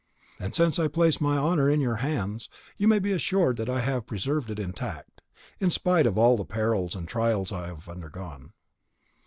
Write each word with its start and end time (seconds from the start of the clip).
And 0.39 0.55
since 0.55 0.79
I 0.79 0.87
place 0.87 1.21
my 1.21 1.37
honour 1.37 1.69
in 1.69 1.79
your 1.79 1.97
hands, 1.97 2.49
you 2.75 2.87
may 2.87 2.97
be 2.97 3.11
assured 3.11 3.57
that 3.57 3.69
I 3.69 3.81
have 3.81 4.07
preserved 4.07 4.49
it 4.49 4.57
intact, 4.57 5.21
in 5.59 5.69
spite 5.69 6.07
of 6.07 6.17
all 6.17 6.37
the 6.37 6.43
perils 6.43 6.95
and 6.95 7.07
trials 7.07 7.51
I 7.51 7.67
have 7.67 7.87
undergone. 7.87 8.53